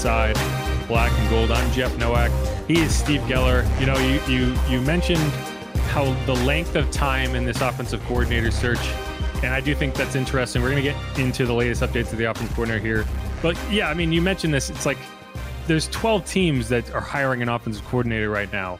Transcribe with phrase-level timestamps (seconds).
[0.00, 0.34] Inside
[0.88, 1.50] Black and Gold.
[1.50, 2.32] I'm Jeff Nowak.
[2.66, 3.68] He is Steve Geller.
[3.78, 5.20] You know, you you you mentioned
[5.90, 8.80] how the length of time in this offensive coordinator search,
[9.42, 10.62] and I do think that's interesting.
[10.62, 13.06] We're going to get into the latest updates of the offensive coordinator here,
[13.42, 14.70] but yeah, I mean, you mentioned this.
[14.70, 14.96] It's like
[15.66, 18.78] there's 12 teams that are hiring an offensive coordinator right now.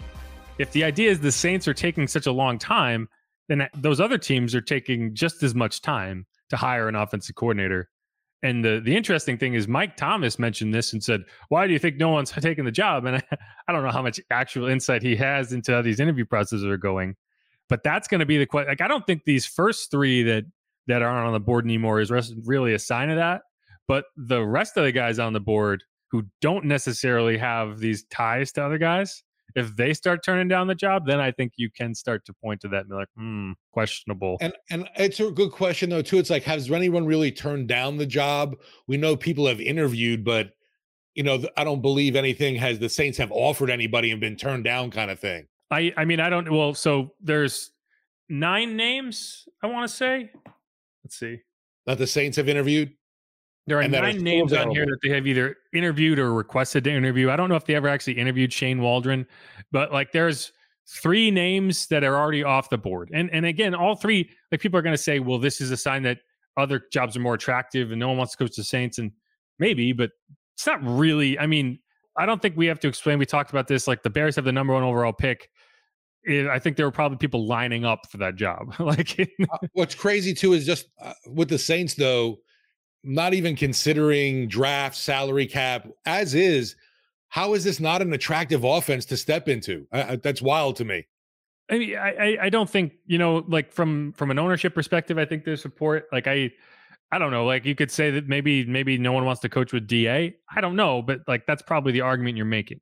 [0.57, 3.11] If the idea is the Saints are taking such a long time,
[3.47, 7.91] then those other teams are taking just as much time to hire an offensive coordinator.
[8.43, 11.79] And the the interesting thing is Mike Thomas mentioned this and said, "Why do you
[11.79, 13.23] think no one's taking the job?" And I,
[13.69, 16.79] I don't know how much actual insight he has into how these interview processes are
[16.79, 17.17] going,
[17.69, 18.71] but that's going to be the question.
[18.71, 20.45] Like, I don't think these first three that
[20.87, 22.11] that aren't on the board anymore is
[22.45, 23.43] really a sign of that.
[23.87, 28.53] But the rest of the guys on the board who don't necessarily have these ties
[28.53, 29.23] to other guys,
[29.55, 32.61] if they start turning down the job, then I think you can start to point
[32.63, 34.39] to that and be like, hmm, questionable.
[34.41, 36.19] And and it's a good question though too.
[36.19, 38.57] It's like, has anyone really turned down the job?
[38.87, 40.53] We know people have interviewed, but
[41.15, 44.65] you know, I don't believe anything has the Saints have offered anybody and been turned
[44.65, 45.47] down, kind of thing.
[45.71, 46.51] I I mean, I don't.
[46.51, 47.73] Well, so there's
[48.29, 49.49] nine names.
[49.63, 50.31] I want to say.
[51.05, 51.39] Let's see.
[51.87, 52.93] That the Saints have interviewed.
[53.67, 57.31] There are nine names on here that they have either interviewed or requested to interview.
[57.31, 59.27] I don't know if they ever actually interviewed Shane Waldron,
[59.71, 60.53] but like there's
[60.89, 63.11] three names that are already off the board.
[63.13, 65.77] And and again, all three, like people are going to say, well, this is a
[65.77, 66.19] sign that
[66.57, 68.99] other jobs are more attractive and no one wants to coach the Saints.
[68.99, 69.13] And
[69.59, 70.11] maybe, but
[70.57, 71.39] it's not really.
[71.39, 71.79] I mean,
[72.17, 73.19] I don't think we have to explain.
[73.19, 73.87] We talked about this.
[73.87, 75.49] Like the Bears have the number one overall pick.
[76.29, 78.75] I think there were probably people lining up for that job.
[78.79, 82.39] like uh, what's crazy too is just uh, with the Saints though
[83.03, 86.77] not even considering draft, salary cap, as is.
[87.29, 89.87] How is this not an attractive offense to step into?
[89.93, 91.07] Uh, that's wild to me.
[91.71, 95.25] I mean, I, I don't think you know, like from from an ownership perspective, I
[95.25, 96.07] think there's support.
[96.11, 96.51] Like I,
[97.13, 97.47] I don't know.
[97.47, 100.35] Like you could say that maybe maybe no one wants to coach with Da.
[100.55, 102.81] I don't know, but like that's probably the argument you're making.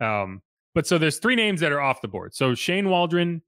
[0.00, 0.40] Um,
[0.74, 2.34] but so there's three names that are off the board.
[2.34, 3.42] So Shane Waldron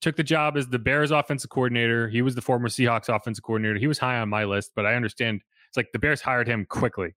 [0.00, 2.08] took the job as the Bears offensive coordinator.
[2.08, 3.78] He was the former Seahawks offensive coordinator.
[3.78, 6.66] He was high on my list, but I understand it's like the Bears hired him
[6.66, 7.14] quickly.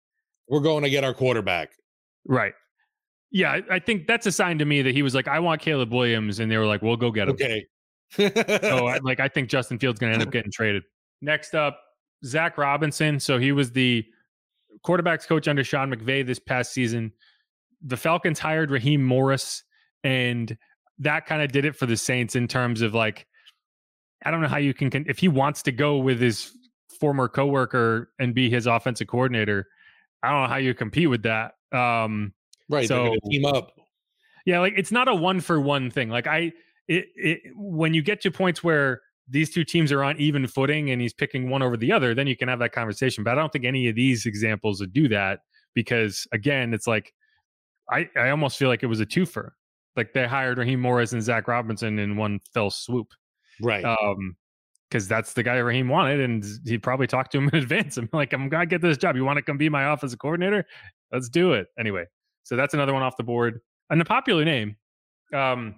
[0.48, 1.72] We're going to get our quarterback.
[2.26, 2.54] Right.
[3.32, 5.94] Yeah, I think that's a sign to me that he was like, I want Caleb
[5.94, 7.36] Williams, and they were like, we'll go get him.
[7.36, 7.66] Okay.
[8.18, 8.26] so
[8.88, 10.84] I, like, I think Justin Fields going to end up getting traded.
[11.22, 11.80] Next up,
[12.26, 13.20] Zach Robinson.
[13.20, 14.04] So he was the
[14.86, 17.12] quarterbacks coach under Sean McVay this past season.
[17.84, 19.64] The Falcons hired Raheem Morris,
[20.04, 20.58] and
[21.00, 23.26] that kind of did it for the Saints in terms of like,
[24.26, 26.52] I don't know how you can, if he wants to go with his
[27.00, 29.68] former coworker and be his offensive coordinator,
[30.22, 31.54] I don't know how you compete with that.
[31.72, 32.34] Um,
[32.70, 32.88] right.
[32.88, 33.72] So team up.
[34.46, 34.60] Yeah.
[34.60, 36.10] Like it's not a one for one thing.
[36.10, 36.52] Like I,
[36.88, 40.90] it, it, when you get to points where these two teams are on even footing
[40.90, 43.24] and he's picking one over the other, then you can have that conversation.
[43.24, 45.40] But I don't think any of these examples would do that
[45.76, 47.14] because again, it's like,
[47.92, 49.52] I, I almost feel like it was a twofer
[50.00, 53.10] Like they hired Raheem Morris and Zach Robinson in one fell swoop.
[53.62, 53.84] Right.
[53.84, 54.38] Um,
[54.90, 57.98] because that's the guy Raheem wanted, and he probably talked to him in advance.
[57.98, 59.18] I'm like, I'm gonna get this job.
[59.18, 60.66] You want to come be my offensive coordinator?
[61.12, 61.68] Let's do it.
[61.78, 62.06] Anyway,
[62.44, 63.60] so that's another one off the board.
[63.90, 64.78] And a popular name.
[65.34, 65.76] Um,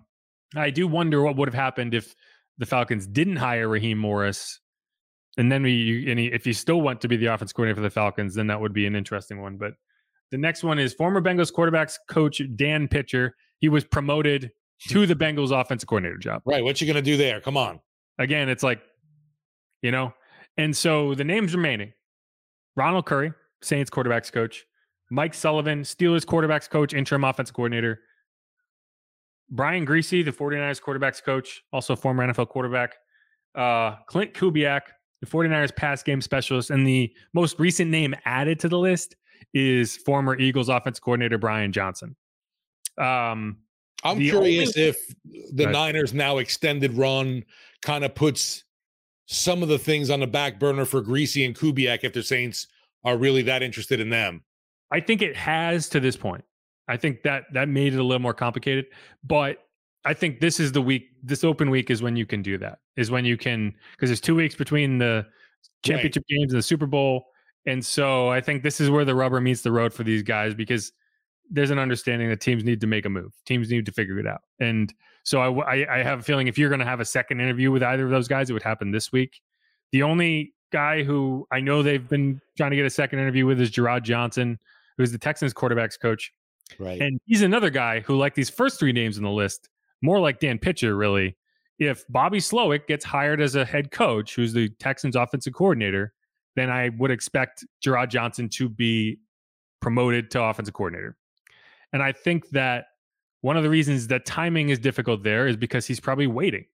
[0.56, 2.14] I do wonder what would have happened if
[2.60, 4.60] the Falcons didn't hire Raheem Morris,
[5.40, 7.82] and then we, and he, if he still went to be the offense coordinator for
[7.82, 9.58] the Falcons, then that would be an interesting one.
[9.58, 9.74] But
[10.32, 13.36] the next one is former Bengals quarterbacks coach Dan Pitcher.
[13.62, 14.52] He was promoted
[14.90, 16.42] to the Bengals offensive coordinator job.
[16.46, 16.64] Right.
[16.64, 17.40] What you gonna do there?
[17.40, 17.80] Come on.
[18.18, 18.82] Again, it's like,
[19.82, 20.14] you know,
[20.58, 21.94] and so the names remaining:
[22.76, 24.66] Ronald Curry, Saints quarterbacks coach;
[25.10, 28.02] Mike Sullivan, Steelers quarterbacks coach, interim offensive coordinator;
[29.50, 32.96] Brian Griese, the 49ers quarterbacks coach, also former NFL quarterback;
[33.56, 34.82] uh, Clint Kubiak,
[35.22, 39.16] the 49ers pass game specialist, and the most recent name added to the list
[39.54, 42.16] is former Eagles offensive coordinator Brian Johnson.
[42.98, 43.58] Um,
[44.04, 45.08] I'm curious only- if
[45.54, 45.72] the Right.
[45.72, 47.44] Niners now extended run
[47.82, 48.64] kind of puts
[49.28, 52.68] some of the things on the back burner for Griese and Kubiak if the Saints
[53.04, 54.44] are really that interested in them.
[54.92, 56.44] I think it has to this point.
[56.88, 58.88] I think that that made it a little more complicated,
[59.24, 59.58] but
[60.04, 61.10] I think this is the week.
[61.24, 62.80] This open week is when you can do that.
[62.98, 65.26] Is when you can because there's two weeks between the
[65.86, 67.28] championship games and the Super Bowl,
[67.66, 70.54] and so I think this is where the rubber meets the road for these guys
[70.54, 70.92] because
[71.52, 73.34] there's an understanding that teams need to make a move.
[73.46, 74.94] Teams need to figure it out, and
[75.24, 78.06] so I have a feeling if you're going to have a second interview with either
[78.06, 79.40] of those guys, it would happen this week.
[79.92, 83.62] The only guy who I know they've been trying to get a second interview with
[83.62, 84.58] is Jerrod Johnson,
[84.98, 86.34] who's the Texans quarterbacks coach.
[86.80, 87.02] Right.
[87.02, 89.70] And he's another guy who, like these first three names on the list,
[90.02, 91.38] more like Dan Pitcher, really.
[91.78, 96.14] If Bobby Slowik gets hired as a head coach, who's the Texans offensive coordinator,
[96.56, 99.20] then I would expect Jerrod Johnson to be
[99.82, 101.18] promoted to offensive coordinator.
[101.94, 102.86] And I think that
[103.42, 106.66] one of the reasons that timing is difficult there is because he's probably waiting.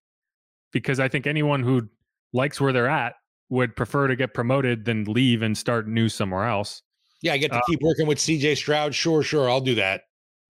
[0.72, 1.88] Because I think anyone who
[2.34, 3.16] likes where they're at
[3.50, 6.84] would prefer to get promoted than leave and start new somewhere else.
[7.22, 8.94] yeah, I get to uh, keep working with CJ Stroud.
[8.94, 9.50] Sure, sure.
[9.50, 10.02] I'll do that.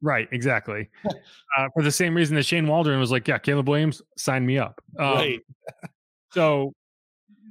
[0.01, 0.89] Right, exactly.
[1.57, 4.57] uh, for the same reason that Shane Waldron was like, "Yeah, Caleb Williams, sign me
[4.57, 5.39] up." Um, right.
[6.31, 6.73] So,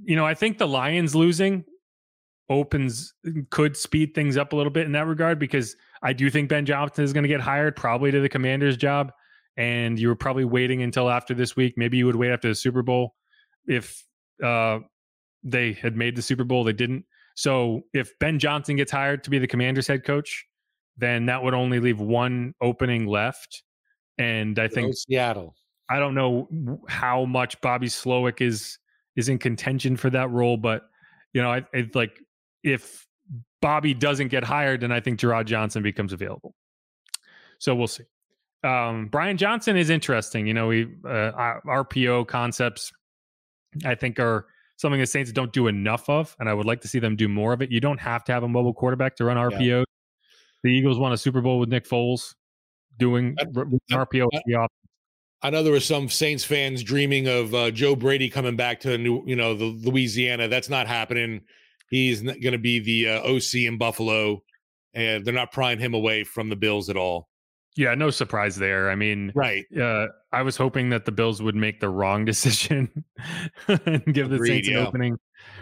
[0.04, 1.64] you know, I think the Lions losing
[2.48, 3.14] opens
[3.50, 6.66] could speed things up a little bit in that regard because I do think Ben
[6.66, 9.12] Johnson is going to get hired probably to the Commanders job,
[9.56, 11.74] and you were probably waiting until after this week.
[11.76, 13.14] Maybe you would wait after the Super Bowl
[13.66, 14.04] if
[14.42, 14.80] uh,
[15.42, 16.64] they had made the Super Bowl.
[16.64, 17.04] They didn't.
[17.34, 20.46] So if Ben Johnson gets hired to be the Commanders head coach,
[20.96, 23.62] then that would only leave one opening left.
[24.18, 25.54] And I think Seattle.
[25.88, 28.78] I don't know how much Bobby Slowik is
[29.14, 30.82] is in contention for that role, but
[31.32, 32.18] you know, I, I like
[32.62, 33.05] if
[33.60, 36.54] Bobby doesn't get hired, then I think Jerrod Johnson becomes available.
[37.58, 38.04] So we'll see.
[38.64, 40.46] Um, Brian Johnson is interesting.
[40.46, 42.92] You know, we uh, RPO concepts,
[43.84, 44.46] I think, are
[44.76, 47.28] something the Saints don't do enough of, and I would like to see them do
[47.28, 47.70] more of it.
[47.70, 49.84] You don't have to have a mobile quarterback to run RPO.
[50.62, 52.34] The Eagles won a Super Bowl with Nick Foles
[52.98, 54.28] doing I- an RPO.
[54.34, 54.66] I-
[55.42, 58.96] I know there were some Saints fans dreaming of uh, Joe Brady coming back to
[58.98, 60.48] New, you know, the Louisiana.
[60.48, 61.42] That's not happening.
[61.90, 64.42] He's going to be the uh, OC in Buffalo,
[64.94, 67.28] and they're not prying him away from the Bills at all.
[67.76, 68.90] Yeah, no surprise there.
[68.90, 69.64] I mean, Right.
[69.78, 73.04] uh, I was hoping that the Bills would make the wrong decision
[73.68, 75.18] and give the Agreed, Saints an opening.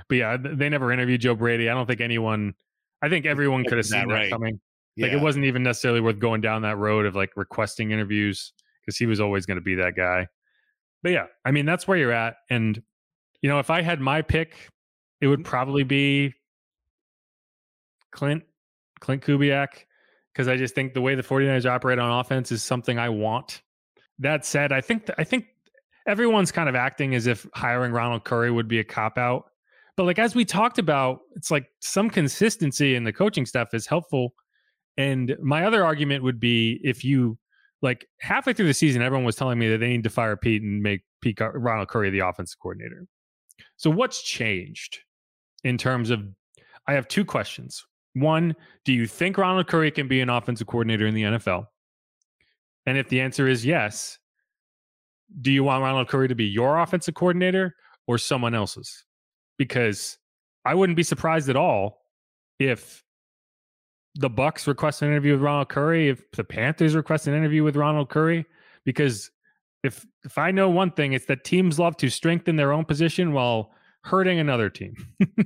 [0.09, 1.69] But yeah, they never interviewed Joe Brady.
[1.69, 2.55] I don't think anyone.
[3.03, 4.31] I think everyone could have seen that, that right.
[4.31, 4.61] coming.
[4.97, 5.07] Yeah.
[5.07, 8.97] Like it wasn't even necessarily worth going down that road of like requesting interviews because
[8.97, 10.29] he was always going to be that guy.
[11.03, 12.81] But yeah, I mean that's where you're at, and
[13.43, 14.71] you know if I had my pick,
[15.21, 15.49] it would mm-hmm.
[15.49, 16.35] probably be
[18.13, 18.45] Clint
[19.01, 19.85] Clint Kubiak
[20.33, 23.63] because I just think the way the 49ers operate on offense is something I want.
[24.19, 25.47] That said, I think I think
[26.07, 29.47] everyone's kind of acting as if hiring Ronald Curry would be a cop out.
[29.97, 33.87] But like as we talked about, it's like some consistency in the coaching stuff is
[33.87, 34.35] helpful.
[34.97, 37.39] And my other argument would be if you
[37.83, 40.63] like halfway through the season, everyone was telling me that they need to fire Pete
[40.63, 43.07] and make Pete Ronald Curry the offensive coordinator.
[43.77, 44.99] So what's changed
[45.63, 46.23] in terms of?
[46.87, 47.85] I have two questions.
[48.15, 51.67] One, do you think Ronald Curry can be an offensive coordinator in the NFL?
[52.87, 54.19] And if the answer is yes,
[55.41, 57.75] do you want Ronald Curry to be your offensive coordinator
[58.07, 59.05] or someone else's?
[59.59, 60.19] Because
[60.65, 62.03] I wouldn't be surprised at all
[62.59, 63.03] if
[64.15, 67.77] the Bucks request an interview with Ronald Curry, if the Panthers request an interview with
[67.77, 68.47] Ronald Curry,
[68.85, 69.31] because
[69.85, 73.33] if if I know one thing, it's that teams love to strengthen their own position
[73.33, 73.73] while
[74.03, 74.95] hurting another team.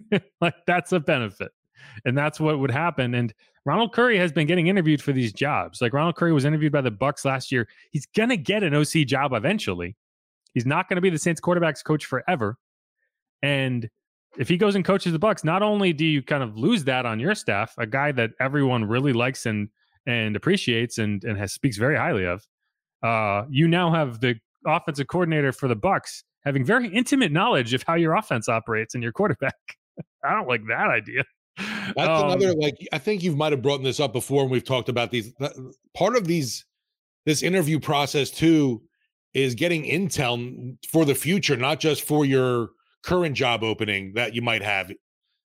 [0.40, 1.50] like that's a benefit.
[2.04, 3.14] and that's what would happen.
[3.14, 5.80] And Ronald Curry has been getting interviewed for these jobs.
[5.80, 7.68] Like Ronald Curry was interviewed by the Bucks last year.
[7.90, 9.96] He's gonna get an OC job eventually.
[10.54, 12.56] He's not gonna be the Saints quarterbacks coach forever.
[13.42, 13.88] And
[14.38, 17.06] if he goes and coaches the Bucks, not only do you kind of lose that
[17.06, 19.68] on your staff, a guy that everyone really likes and
[20.06, 22.46] and appreciates and and has speaks very highly of,
[23.02, 24.36] uh, you now have the
[24.66, 29.02] offensive coordinator for the Bucks having very intimate knowledge of how your offense operates and
[29.02, 29.54] your quarterback.
[30.24, 31.24] I don't like that idea.
[31.96, 34.64] That's um, another like I think you might have brought this up before and we've
[34.64, 35.32] talked about these
[35.94, 36.64] part of these
[37.26, 38.80] this interview process too
[39.34, 42.70] is getting intel for the future, not just for your
[43.02, 44.92] current job opening that you might have.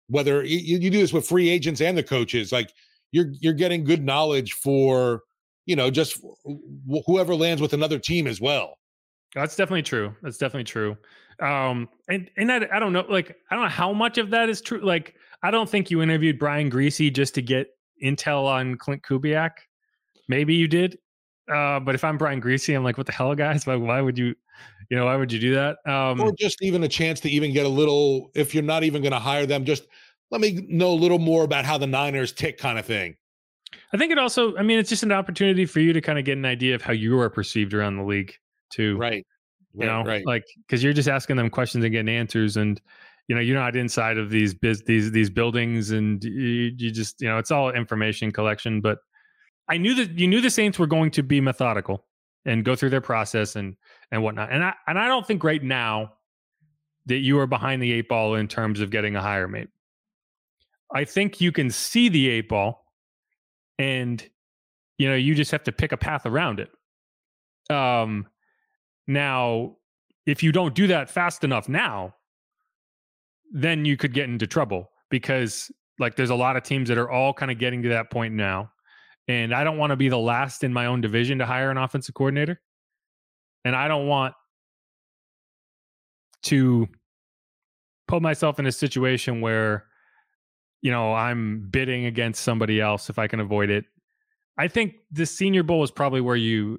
[0.08, 2.72] Whether you, you do this with free agents and the coaches, like
[3.12, 5.24] you're you're getting good knowledge for
[5.66, 6.22] you know just
[7.06, 8.78] whoever lands with another team as well.
[9.34, 10.16] That's definitely true.
[10.22, 10.98] That's definitely true.
[11.42, 14.50] Um, and and I, I don't know, like I don't know how much of that
[14.50, 14.80] is true.
[14.84, 17.68] Like I don't think you interviewed Brian Griese just to get
[18.04, 19.52] intel on Clint Kubiak.
[20.28, 20.98] Maybe you did.
[21.54, 23.68] Uh, but if I'm Brian Griese, I'm like, what the hell, guys?
[23.68, 24.34] Why, why would you,
[24.90, 25.78] you know, why would you do that?
[25.86, 29.04] Um, or just even a chance to even get a little, if you're not even
[29.04, 29.86] going to hire them, just
[30.32, 33.16] let me know a little more about how the Niners tick, kind of thing.
[33.94, 36.26] I think it also, I mean, it's just an opportunity for you to kind of
[36.26, 38.34] get an idea of how you are perceived around the league,
[38.72, 38.98] too.
[38.98, 39.26] Right.
[39.74, 40.26] You know, right.
[40.26, 42.80] like because you're just asking them questions and getting answers, and
[43.28, 47.22] you know you're not inside of these biz these these buildings, and you, you just
[47.22, 48.80] you know it's all information collection.
[48.80, 49.00] But
[49.68, 52.06] I knew that you knew the Saints were going to be methodical
[52.46, 53.76] and go through their process and
[54.12, 54.52] and whatnot.
[54.52, 56.14] And I and I don't think right now
[57.08, 59.70] that you are behind the eight ball in terms of getting a higher mate.
[60.94, 62.85] I think you can see the eight ball,
[63.80, 64.28] and
[64.98, 66.70] you know you just have to pick a path around it.
[67.74, 68.28] Um,
[69.08, 69.78] now,
[70.26, 72.16] if you don't do that fast enough now,
[73.52, 77.10] then you could get into trouble because like there's a lot of teams that are
[77.10, 78.72] all kind of getting to that point now.
[79.28, 81.78] And I don't want to be the last in my own division to hire an
[81.78, 82.62] offensive coordinator.
[83.64, 84.36] And I don't want
[86.44, 86.88] to
[88.08, 89.86] put myself in a situation where
[90.86, 93.86] you know I'm bidding against somebody else if I can avoid it.
[94.56, 96.78] I think the Senior Bowl is probably where you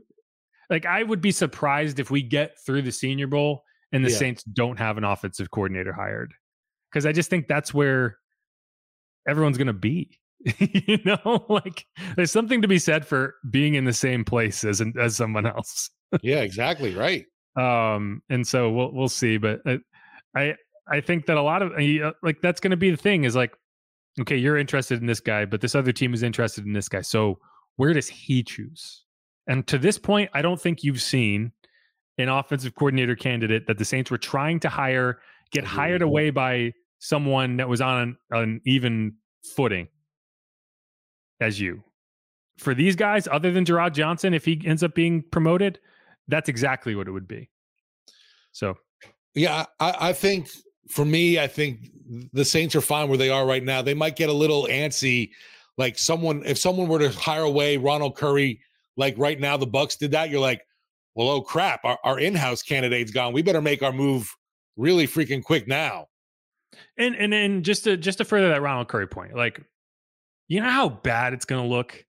[0.70, 4.16] like I would be surprised if we get through the Senior Bowl and the yeah.
[4.16, 6.32] Saints don't have an offensive coordinator hired.
[6.92, 8.18] Cuz I just think that's where
[9.26, 10.20] everyone's going to be.
[10.58, 11.84] you know, like
[12.14, 15.90] there's something to be said for being in the same place as as someone else.
[16.22, 17.26] yeah, exactly, right.
[17.56, 19.78] Um and so we'll we'll see, but uh,
[20.36, 20.54] I
[20.86, 21.72] I think that a lot of
[22.22, 23.52] like that's going to be the thing is like
[24.20, 27.02] okay, you're interested in this guy, but this other team is interested in this guy.
[27.02, 27.38] So
[27.76, 29.04] where does he choose?
[29.46, 31.52] And to this point, I don't think you've seen
[32.18, 35.20] an offensive coordinator candidate that the Saints were trying to hire
[35.52, 39.14] get hired away by someone that was on an, an even
[39.54, 39.88] footing
[41.40, 41.82] as you.
[42.58, 45.78] For these guys, other than Jerrod Johnson, if he ends up being promoted,
[46.26, 47.50] that's exactly what it would be.
[48.52, 48.78] So,
[49.34, 50.48] yeah, I, I think
[50.88, 51.90] for me, I think
[52.32, 53.82] the Saints are fine where they are right now.
[53.82, 55.30] They might get a little antsy,
[55.76, 58.60] like someone if someone were to hire away Ronald Curry
[58.96, 60.66] like right now the Bucks did that, you're like,
[61.14, 63.32] well, oh crap, our, our in-house candidate's gone.
[63.32, 64.34] We better make our move
[64.76, 66.06] really freaking quick now.
[66.98, 69.62] And and and just to just to further that Ronald Curry point, like,
[70.48, 72.04] you know how bad it's gonna look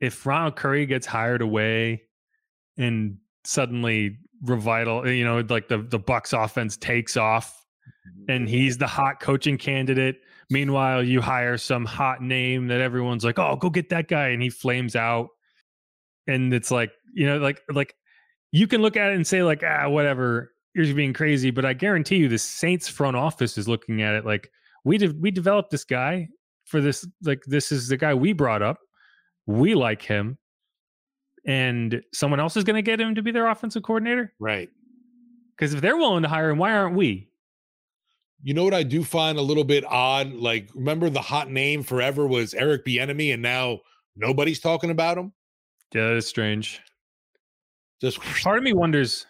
[0.00, 2.02] if Ronald Curry gets hired away
[2.76, 7.61] and suddenly revital, you know, like the the Bucks offense takes off
[8.28, 10.16] and he's the hot coaching candidate.
[10.50, 14.42] Meanwhile, you hire some hot name that everyone's like, "Oh, go get that guy," and
[14.42, 15.28] he flames out.
[16.26, 17.94] And it's like you know like like
[18.52, 21.74] you can look at it and say like ah whatever you're being crazy but i
[21.74, 24.48] guarantee you the saints front office is looking at it like
[24.84, 26.28] we de- we developed this guy
[26.64, 28.78] for this like this is the guy we brought up.
[29.46, 30.38] We like him.
[31.44, 34.32] And someone else is going to get him to be their offensive coordinator?
[34.38, 34.68] Right.
[35.56, 37.28] Because if they're willing to hire him why aren't we
[38.42, 41.82] you know what i do find a little bit odd like remember the hot name
[41.82, 43.78] forever was eric bieniemy and now
[44.16, 45.32] nobody's talking about him
[45.94, 46.80] yeah, that is strange.
[48.00, 49.26] Just part of me wonders.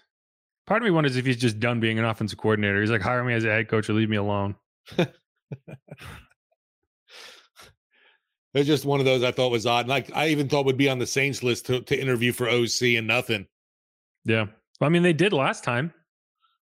[0.66, 2.80] Part of me wonders if he's just done being an offensive coordinator.
[2.80, 4.54] He's like, hire me as a head coach or leave me alone.
[8.54, 9.88] It's just one of those I thought was odd.
[9.88, 12.82] Like I even thought would be on the Saints list to, to interview for OC
[12.98, 13.46] and nothing.
[14.26, 14.44] Yeah.
[14.78, 15.90] I mean, they did last time.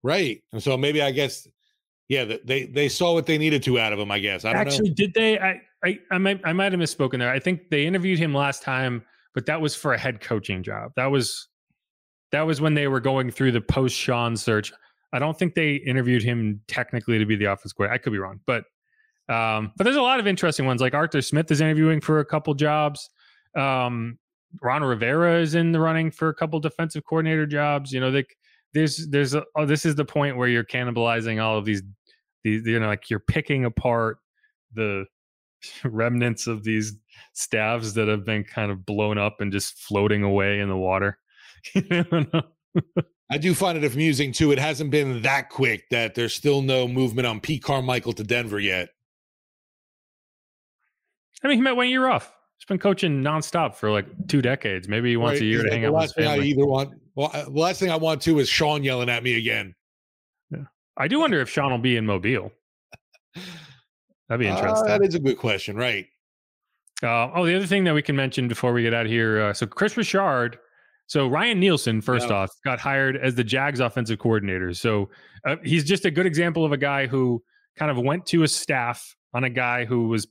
[0.01, 0.41] Right.
[0.51, 1.47] And so maybe I guess,
[2.07, 4.11] yeah, they they saw what they needed to out of him.
[4.11, 4.45] I guess.
[4.45, 4.95] I Actually, know.
[4.95, 5.39] did they?
[5.39, 7.31] I, I I might I might have misspoken there.
[7.31, 9.03] I think they interviewed him last time
[9.35, 10.93] but that was for a head coaching job.
[10.95, 11.49] That was
[12.31, 14.73] that was when they were going through the post Sean search.
[15.13, 17.93] I don't think they interviewed him technically to be the office coordinator.
[17.93, 18.63] I could be wrong, but
[19.27, 20.81] Um, but there's a lot of interesting ones.
[20.81, 23.09] Like Arthur Smith is interviewing for a couple jobs.
[23.55, 24.17] Um,
[24.61, 27.91] Ron Rivera is in the running for a couple defensive coordinator jobs.
[27.91, 28.37] You know, like
[28.75, 31.81] there's there's a, oh, this is the point where you're cannibalizing all of these
[32.43, 34.17] these you know like you're picking apart
[34.73, 35.05] the
[35.85, 36.93] remnants of these
[37.33, 41.17] staves that have been kind of blown up and just floating away in the water.
[43.31, 44.51] I do find it amusing too.
[44.51, 48.59] It hasn't been that quick that there's still no movement on Pete Carmichael to Denver
[48.59, 48.89] yet.
[51.41, 52.31] I mean, he might one year off.
[52.57, 54.87] He's been coaching nonstop for like two decades.
[54.87, 55.43] Maybe he wants right.
[55.43, 56.45] a year to hang out with his family.
[56.45, 56.93] I either want.
[57.15, 59.75] Well, the last thing I want to is Sean yelling at me again.
[60.51, 60.63] Yeah,
[60.97, 62.51] I do wonder if Sean will be in Mobile.
[64.29, 64.89] That'd be interesting.
[64.89, 66.07] Uh, that is a good question, right?
[67.03, 69.41] Uh, oh, the other thing that we can mention before we get out of here.
[69.41, 70.57] Uh, so Kris Richard.
[71.07, 72.35] So Ryan Nielsen, first yeah.
[72.35, 74.73] off, got hired as the Jags offensive coordinator.
[74.73, 75.09] So
[75.45, 77.43] uh, he's just a good example of a guy who
[77.77, 80.27] kind of went to a staff on a guy who was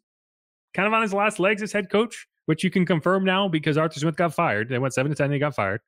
[0.75, 3.79] kind of on his last legs as head coach, which you can confirm now because
[3.79, 4.69] Arthur Smith got fired.
[4.69, 5.81] They went seven to ten, and he got fired.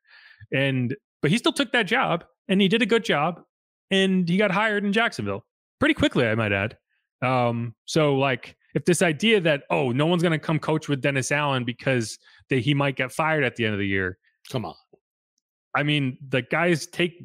[0.52, 3.42] And but he still took that job and he did a good job.
[3.90, 5.44] And he got hired in Jacksonville
[5.78, 6.76] pretty quickly, I might add.
[7.22, 11.32] Um, so like if this idea that oh no one's gonna come coach with Dennis
[11.32, 12.18] Allen because
[12.50, 14.18] they, he might get fired at the end of the year.
[14.50, 14.74] Come on.
[15.74, 17.22] I mean, the guys take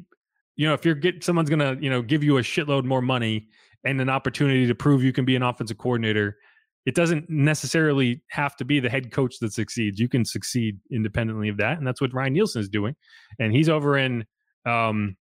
[0.56, 3.48] you know, if you're get someone's gonna, you know, give you a shitload more money
[3.84, 6.38] and an opportunity to prove you can be an offensive coordinator,
[6.84, 10.00] it doesn't necessarily have to be the head coach that succeeds.
[10.00, 12.96] You can succeed independently of that, and that's what Ryan Nielsen is doing.
[13.38, 14.24] And he's over in
[14.66, 15.16] um,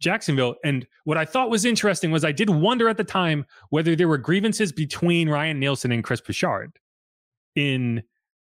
[0.00, 0.56] Jacksonville.
[0.64, 4.08] And what I thought was interesting was I did wonder at the time whether there
[4.08, 6.72] were grievances between Ryan Nielsen and Kris Richard
[7.54, 8.02] in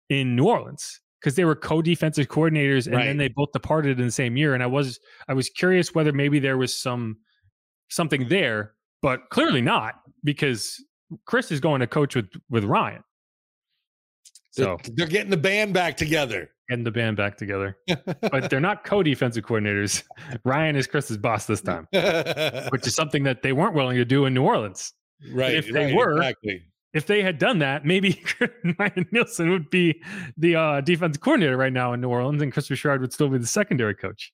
[0.09, 3.05] in New Orleans because they were co-defensive coordinators, and right.
[3.05, 4.55] then they both departed in the same year.
[4.55, 7.17] And I was I was curious whether maybe there was some
[7.89, 10.83] something there, but clearly not because
[11.25, 13.03] Kris is going to coach with with Ryan.
[14.51, 16.51] So they're, they're getting the band back together.
[16.69, 17.77] Getting the band back together.
[18.21, 20.03] but they're not co-defensive coordinators.
[20.45, 21.87] Ryan is Kris's boss this time.
[22.71, 24.93] which is something that they weren't willing to do in New Orleans.
[25.33, 25.55] Right.
[25.55, 26.63] If they right, were, exactly.
[26.95, 28.23] if they had done that, maybe
[28.79, 30.03] Ryan Nielsen would be
[30.37, 33.39] the uh, defensive coordinator right now in New Orleans, and Kris Richard would still be
[33.39, 34.33] the secondary coach.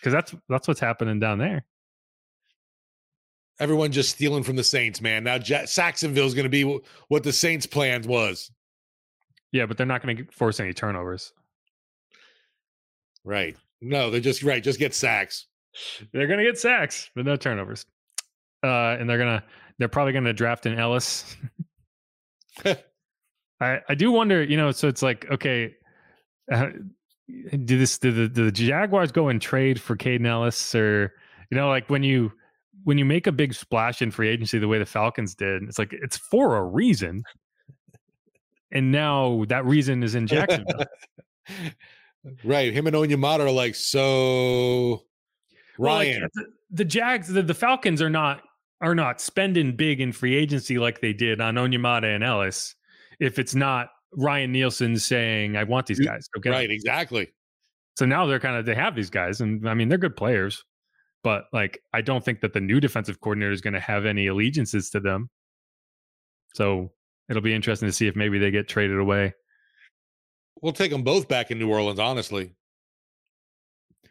[0.00, 1.64] Because that's that's what's happening down there.
[3.60, 5.24] Everyone just stealing from the Saints, man.
[5.24, 8.50] Now J- Sacksonville is going to be w- what the Saints' plans was.
[9.52, 11.32] Yeah, but they're not going to force any turnovers.
[13.24, 13.56] Right.
[13.80, 14.62] No, they're just right.
[14.62, 15.46] Just get sacks.
[16.12, 17.86] They're going to get sacks, but no turnovers.
[18.64, 19.42] Uh, and they're gonna
[19.78, 21.36] they're probably going to draft an Elliss.
[22.64, 24.70] I I do wonder, you know.
[24.70, 25.74] So it's like, okay,
[26.50, 26.68] uh,
[27.64, 27.98] do this?
[27.98, 31.14] Do the, do the Jaguars go and trade for Kaden Elliss, or
[31.50, 32.32] you know, like when you
[32.84, 35.78] when you make a big splash in free agency the way the Falcons did, it's
[35.78, 37.22] like it's for a reason.
[38.70, 40.86] And now that reason is in Jacksonville.
[42.44, 42.72] right.
[42.72, 45.04] Him and Onyemata are like, so
[45.78, 46.22] Ryan.
[46.22, 48.42] Well, like, the, the, Jags, the, the Falcons are not
[48.80, 52.74] are not spending big in free agency like they did on Onyemata and Elliss.
[53.20, 56.28] If it's not Ryan Nielsen saying, I want these guys.
[56.36, 56.50] Okay.
[56.50, 57.32] Right, exactly.
[57.96, 60.64] So now they're kind of they have these guys, and I mean they're good players.
[61.22, 64.26] But like, I don't think that the new defensive coordinator is going to have any
[64.26, 65.30] allegiances to them.
[66.54, 66.92] So
[67.28, 69.34] it'll be interesting to see if maybe they get traded away.
[70.60, 72.52] We'll take them both back in New Orleans, honestly.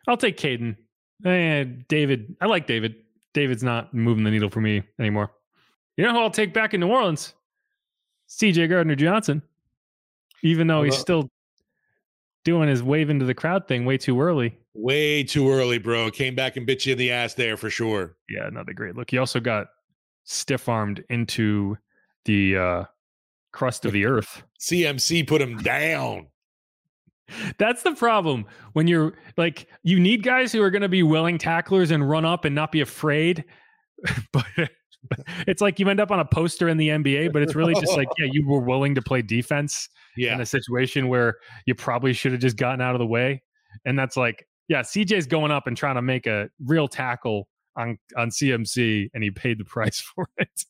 [0.08, 0.76] I'll take Kaden.
[1.24, 2.96] And David, I like David.
[3.34, 5.32] David's not moving the needle for me anymore.
[5.98, 7.34] You know who I'll take back in New Orleans?
[8.30, 9.42] CJ Gardner Johnson.
[10.44, 11.30] Even though he's still
[12.44, 14.58] doing his wave into the crowd thing way too early.
[14.74, 16.10] Way too early, bro.
[16.12, 18.16] Came back and bit you in the ass there for sure.
[18.30, 19.12] Yeah, another great look.
[19.12, 19.68] He also got
[20.24, 21.78] stiff armed into
[22.26, 22.84] the uh,
[23.52, 24.44] crust of the earth.
[24.60, 26.28] CMC put him down.
[27.58, 31.38] That's the problem when you're like, you need guys who are going to be willing
[31.38, 33.44] tacklers and run up and not be afraid.
[34.34, 34.46] but
[35.48, 37.96] it's like you end up on a poster in the NBA, but it's really just
[37.96, 40.34] like, yeah, you were willing to play defense yeah.
[40.34, 43.42] in a situation where you probably should have just gotten out of the way.
[43.86, 47.98] And that's like, yeah, CJ's going up and trying to make a real tackle on
[48.18, 50.66] on CMC, and he paid the price for it.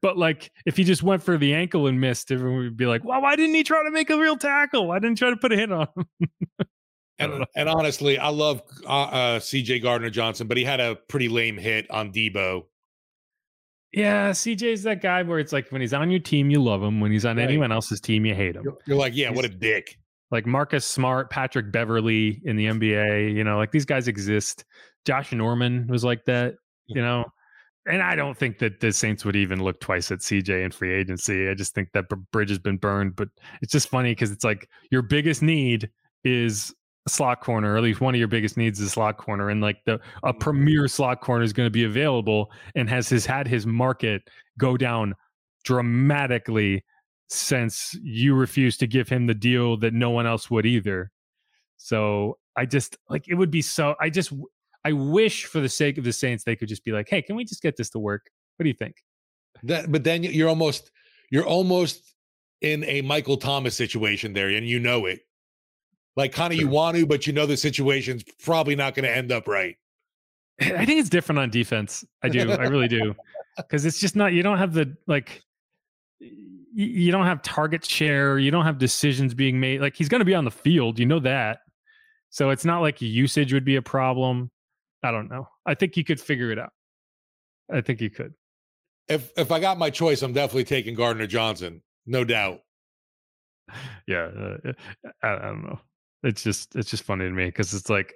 [0.00, 3.04] but like, if he just went for the ankle and missed, everyone would be like,
[3.04, 4.88] "Well, why didn't he try to make a real tackle?
[4.88, 6.06] Why didn't he try to put a hit on him?"
[7.18, 11.28] and, and honestly, I love uh, uh, CJ Gardner Johnson, but he had a pretty
[11.28, 12.64] lame hit on Deebo.
[13.92, 17.00] Yeah, CJ's that guy where it's like when he's on your team, you love him.
[17.00, 17.44] When he's on right.
[17.44, 18.62] anyone else's team, you hate him.
[18.64, 19.98] You're, you're like, yeah, he's, what a dick
[20.30, 23.34] like Marcus Smart, Patrick Beverley in the NBA.
[23.34, 24.64] You know, like these guys exist.
[25.04, 26.54] Josh Norman was like that.
[26.86, 27.24] You know,
[27.86, 30.92] and I don't think that the Saints would even look twice at CJ in free
[30.94, 31.48] agency.
[31.48, 33.16] I just think that bridge has been burned.
[33.16, 33.28] But
[33.62, 35.90] it's just funny because it's like your biggest need
[36.24, 36.74] is
[37.06, 39.60] a slot corner, or at least one of your biggest needs is slot corner, and
[39.60, 40.38] like the a Mm-hmm.
[40.38, 44.22] premier slot corner is going to be available, and has his had his market
[44.58, 45.14] go down
[45.64, 46.84] dramatically
[47.28, 51.10] since you refused to give him the deal that no one else would either.
[51.76, 53.94] So I just like it would be so.
[54.00, 54.32] I just
[54.84, 57.36] I wish for the sake of the Saints they could just be like, hey, can
[57.36, 58.22] we just get this to work?
[58.56, 58.96] What do you think?
[59.62, 60.90] That, but then you're almost
[61.30, 62.14] you're almost
[62.60, 65.20] in a Michael Thomas situation there, and you know it.
[66.16, 69.14] Like kind of you want to, but you know the situation's probably not going to
[69.14, 69.76] end up right.
[70.60, 72.04] I think it's different on defense.
[72.22, 72.50] I do.
[72.50, 73.14] I really do.
[73.56, 75.42] Because it's just not, you don't have the, like,
[76.84, 78.38] you don't have target share.
[78.38, 79.80] You don't have decisions being made.
[79.80, 80.98] Like, he's going to be on the field.
[80.98, 81.58] You know that.
[82.30, 84.50] So it's not like usage would be a problem.
[85.02, 85.48] I don't know.
[85.66, 86.70] I think you could figure it out.
[87.72, 88.34] I think you could.
[89.08, 92.60] If if I got my choice, I'm definitely taking Gardner Johnson, no doubt.
[94.06, 94.28] Yeah.
[94.28, 94.72] Uh,
[95.22, 95.80] I, I don't know.
[96.22, 98.14] It's just, it's just funny to me because it's like,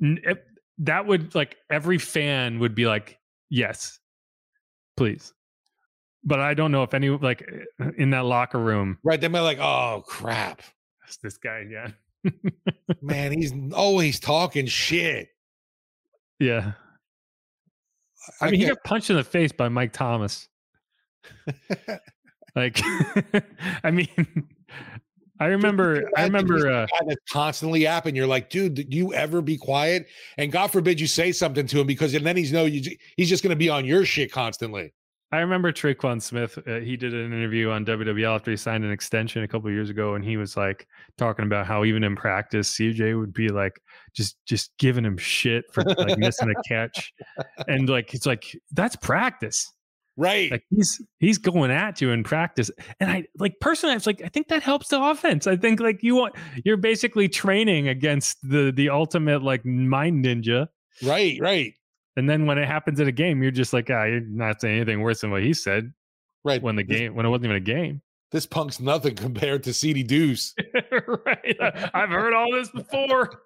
[0.00, 0.44] it-
[0.78, 3.18] that would, like, every fan would be like,
[3.50, 3.98] yes,
[4.96, 5.32] please.
[6.24, 7.48] But I don't know if any, like,
[7.98, 9.20] in that locker room, Right?
[9.20, 10.62] They might like, oh crap,
[11.06, 11.94] It's this guy again.
[13.02, 15.28] man, he's always talking shit.
[16.38, 16.72] yeah.
[18.40, 20.48] I mean, he got punched in the face by Mike Thomas.
[22.54, 22.80] Like,
[23.84, 24.08] I mean,
[25.40, 28.14] I remember, I remember, uh, that's constantly yapping.
[28.14, 30.06] You're like, dude, do you ever be quiet?
[30.36, 32.96] And God forbid you say something to him because then he's no, you.
[33.16, 34.92] He's just going to be on your shit constantly.
[35.32, 36.58] I remember Tre'Quan Smith.
[36.66, 39.74] Uh, he did an interview on WWL after he signed an extension a couple of
[39.74, 43.48] years ago, and he was like talking about how even in practice, CJ would be
[43.48, 43.80] like
[44.14, 47.14] just just giving him shit for like missing a catch,
[47.66, 49.72] and like it's like that's practice.
[50.18, 50.50] Right.
[50.50, 54.20] Like he's he's going at you in practice, and I like personally, I was like,
[54.22, 55.46] I think that helps the offense.
[55.46, 60.68] I think like you want you're basically training against the the ultimate like mind ninja.
[61.02, 61.38] right.
[61.40, 61.72] Right.
[62.16, 64.76] And then when it happens in a game, you're just like, ah, you're not saying
[64.76, 65.92] anything worse than what he said
[66.44, 66.62] Right.
[66.62, 68.02] when the This- game when it wasn't even a game.
[68.32, 70.54] This punk's nothing compared to CD Deuce.
[71.26, 71.56] right.
[71.94, 73.42] I've heard all this before.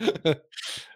[0.00, 0.34] oh,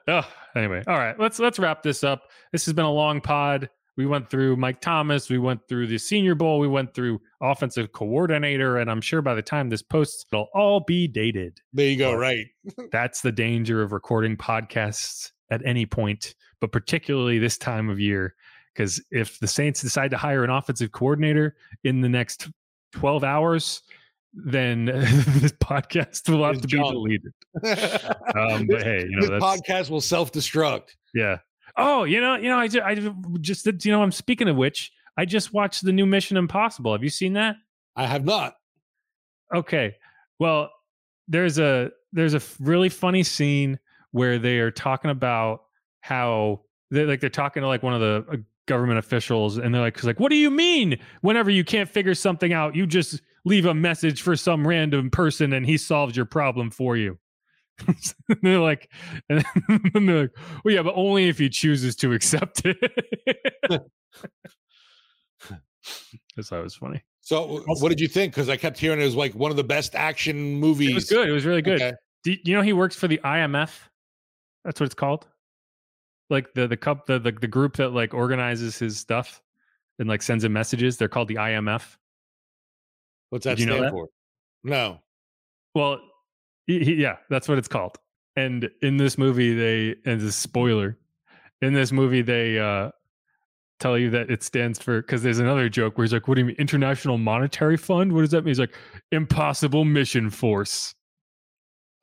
[0.57, 0.83] anyway.
[0.87, 1.19] All right.
[1.19, 2.25] Let's let's wrap this up.
[2.53, 3.71] This has been a long pod.
[3.97, 7.93] We went through Mike Thomas, we went through the senior bowl, we went through offensive
[7.93, 11.59] coordinator, and I'm sure by the time this posts, it'll all be dated.
[11.75, 12.13] There you go.
[12.13, 12.17] Oh.
[12.17, 12.47] Right.
[12.93, 18.35] That's the danger of recording podcasts at any point, but particularly this time of year.
[18.75, 22.49] Because if the Saints decide to hire an offensive coordinator in the next
[22.93, 23.83] 12 hours,
[24.33, 26.93] then this podcast will have It's to be junk.
[26.93, 27.33] deleted.
[28.37, 30.91] Um, but hey, you know, this podcast will self destruct.
[31.15, 31.39] yeah.
[31.77, 32.95] Oh, you know, you know, I just, I
[33.41, 36.93] just, you know, I'm speaking of which, I just watched the new Mission Impossible.
[36.93, 37.57] Have you seen that?
[37.97, 38.55] I have not.
[39.55, 39.97] Okay.
[40.39, 40.71] Well,
[41.29, 43.79] there's a there's a really funny scene
[44.13, 45.63] where they are talking about
[46.01, 46.61] how
[46.91, 48.37] they like they're talking to like one of the uh,
[48.67, 52.53] government officials and they're like like what do you mean whenever you can't figure something
[52.53, 56.71] out you just leave a message for some random person and he solves your problem
[56.71, 57.19] for you.
[58.43, 58.91] They're like
[59.31, 59.43] and
[59.95, 62.77] they're like well yeah but only if he chooses to accept it.
[66.37, 67.03] That's thought it was funny.
[67.23, 68.35] So, what did you think?
[68.35, 70.91] Because I kept hearing it was like one of the best action movies.
[70.91, 71.29] It was good.
[71.29, 71.81] It was really good.
[71.81, 71.97] Okay.
[72.25, 73.71] Do you know he works for the IMF?
[74.65, 75.27] That's what it's called.
[76.31, 79.43] Like the the cup the, the the group that like organizes his stuff
[79.99, 80.97] and like sends him messages.
[80.97, 81.97] They're called the IMF.
[83.31, 83.91] What's that Did you know stand that?
[83.91, 84.09] for?
[84.65, 85.01] No.
[85.75, 86.01] Well,
[86.67, 87.99] he, he- yeah, that's what it's called.
[88.37, 90.99] And in this movie, they and this spoiler,
[91.61, 92.91] in this movie they uh
[93.81, 96.43] tell you that it stands for because there's another joke where he's like, "What do
[96.43, 98.13] you mean, International Monetary Fund?
[98.13, 98.75] What does that mean?" He's like,
[99.11, 100.95] "Impossible Mission Force."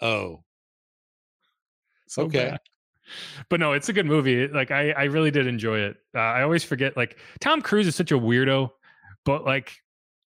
[0.01, 0.43] Oh.
[2.07, 2.49] So Okay.
[2.49, 2.59] bad.
[3.49, 4.47] But no, it's a good movie.
[4.47, 5.97] Like I, I really did enjoy it.
[6.15, 6.97] Uh, I always forget.
[6.97, 8.69] Like Tom Cruise is such a weirdo,
[9.25, 9.77] but like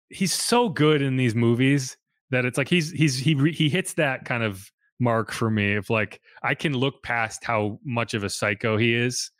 [0.09, 1.97] he's so good in these movies
[2.31, 5.73] that it's like he's he's he he hits that kind of mark for me.
[5.73, 9.31] If like I can look past how much of a psycho he is,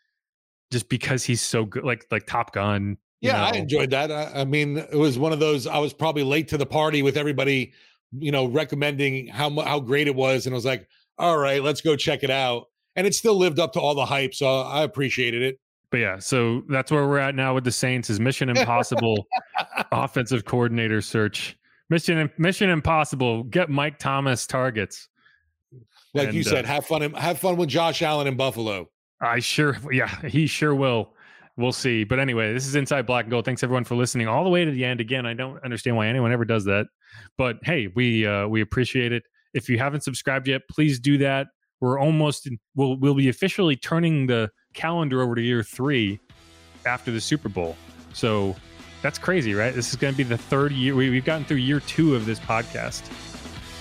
[0.71, 1.83] just because he's so good.
[1.83, 2.97] Like like Top Gun.
[3.21, 4.11] Yeah, I enjoyed that.
[4.11, 5.67] I, I mean, it was one of those.
[5.67, 7.71] I was probably late to the party with everybody,
[8.17, 10.87] you know, recommending how how great it was, and I was like,
[11.19, 14.05] "All right, let's go check it out." And it still lived up to all the
[14.05, 15.59] hype, so I appreciated it.
[15.91, 18.09] But yeah, so that's where we're at now with the Saints.
[18.09, 19.27] Is Mission Impossible
[19.91, 21.57] offensive coordinator search?
[21.89, 23.43] Mission Mission Impossible.
[23.43, 25.09] Get Mike Thomas targets.
[26.13, 27.13] Like you And, uh, said, have fun.
[27.13, 28.89] Have fun with Josh Allen in Buffalo.
[29.21, 31.13] I sure, yeah, he sure will.
[31.57, 32.03] we'll see.
[32.03, 33.45] But anyway, this is Inside Black and Gold.
[33.45, 34.99] Thanks everyone for listening all the way to the end.
[34.99, 36.87] Again, I don't understand why anyone ever does that,
[37.37, 39.23] but hey, we uh, we appreciate it.
[39.53, 41.47] If you haven't subscribed yet, please do that.
[41.81, 46.19] We're almost in, we'll we'll be officially turning the calendar over to year three
[46.85, 47.75] after the Super Bowl.
[48.13, 48.55] So
[49.01, 49.73] that's crazy, right?
[49.73, 50.95] This is going to be the third year.
[50.95, 53.03] We, we've gotten through year two of this podcast.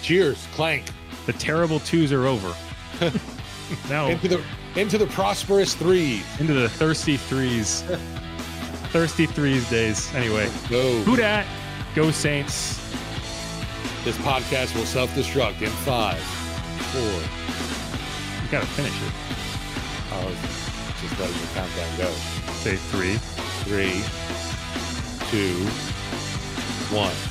[0.03, 0.87] Cheers, clank.
[1.27, 2.55] The terrible twos are over.
[3.89, 4.43] now into the
[4.77, 6.25] into the prosperous threes.
[6.41, 7.83] Into the thirsty threes.
[8.93, 10.13] thirsty threes days.
[10.15, 11.01] Anyway, go.
[11.03, 11.47] Who dat?
[11.95, 12.79] Go Saints.
[14.05, 17.80] This podcast will self-destruct in five, four.
[18.51, 19.13] Gotta finish it.
[20.13, 22.11] Oh, Was just letting the countdown go.
[22.65, 23.17] Say three,
[23.63, 24.03] three,
[25.31, 25.55] two,
[26.93, 27.30] one.